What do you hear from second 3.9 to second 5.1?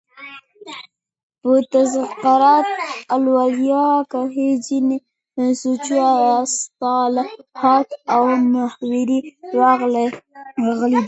کښي ځيني